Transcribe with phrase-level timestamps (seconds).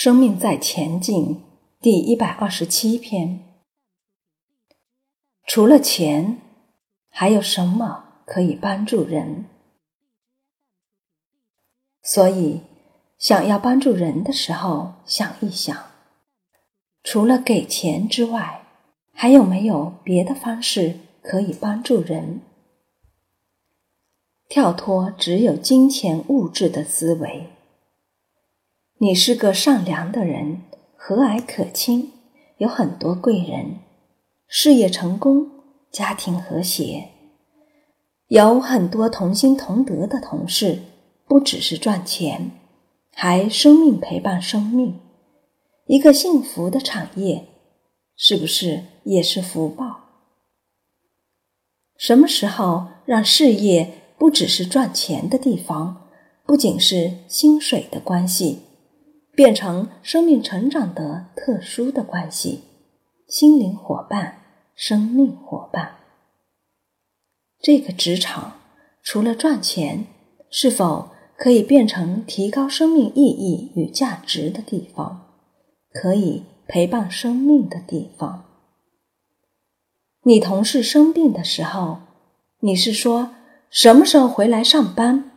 [0.00, 1.42] 生命在前进，
[1.80, 3.40] 第一百二十七篇。
[5.44, 6.40] 除了钱，
[7.08, 9.46] 还有什么可以帮助人？
[12.00, 12.60] 所以，
[13.18, 15.76] 想要帮助人的时候，想一想，
[17.02, 18.64] 除了给钱之外，
[19.12, 22.40] 还有没有别的方式可以帮助人？
[24.48, 27.57] 跳脱只有金钱物质的思维。
[29.00, 30.62] 你是个善良的人，
[30.96, 32.10] 和蔼可亲，
[32.56, 33.76] 有很多贵人，
[34.48, 35.46] 事业成功，
[35.92, 37.10] 家庭和谐，
[38.26, 40.80] 有很多同心同德的同事，
[41.28, 42.50] 不只是赚钱，
[43.14, 44.98] 还生命陪伴生命，
[45.86, 47.46] 一个幸福的产业，
[48.16, 50.06] 是不是也是福报？
[51.96, 56.08] 什么时候让事业不只是赚钱的地方，
[56.44, 58.62] 不仅是薪水的关系？
[59.38, 62.64] 变成生命成长的特殊的关系，
[63.28, 64.40] 心灵伙伴、
[64.74, 65.94] 生命伙伴。
[67.60, 68.54] 这个职场
[69.00, 70.06] 除了赚钱，
[70.50, 75.28] 是否可以变成提高生命意义与价值的地方？
[75.92, 78.44] 可以陪伴生命的地方？
[80.24, 82.00] 你同事生病的时候，
[82.58, 83.36] 你是说
[83.70, 85.30] 什么时候回来上班，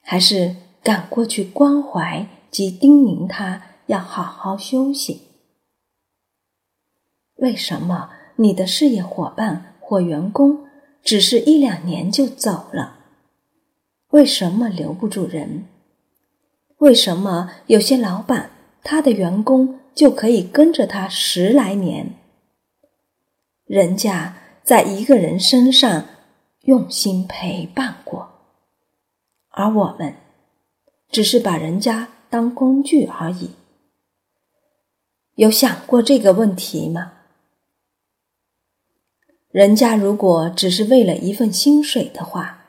[0.00, 2.26] 还是赶过去关怀？
[2.50, 5.22] 即叮咛他要好好休息。
[7.36, 10.66] 为什么你的事业伙伴或员工
[11.02, 12.96] 只是一两年就走了？
[14.08, 15.66] 为什么留不住人？
[16.78, 18.50] 为什么有些老板
[18.82, 22.14] 他的员工就可以跟着他十来年？
[23.64, 26.06] 人家在一个人身上
[26.62, 28.28] 用心陪伴过，
[29.50, 30.14] 而我们
[31.10, 32.08] 只是把人家。
[32.30, 33.50] 当工具而已。
[35.34, 37.12] 有想过这个问题吗？
[39.50, 42.66] 人家如果只是为了一份薪水的话，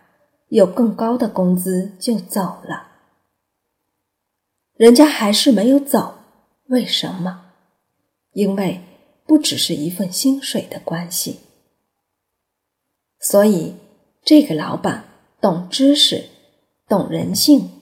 [0.47, 2.88] 有更高的工资就走了。
[4.75, 6.19] 人家还是没有走，
[6.67, 7.51] 为什么？
[8.31, 8.81] 因为
[9.25, 11.41] 不只是一份薪水的关系。
[13.19, 13.75] 所以，
[14.23, 15.03] 这个老板
[15.41, 16.29] 懂知识，
[16.88, 17.78] 懂人性。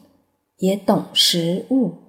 [0.57, 2.06] 也懂食物。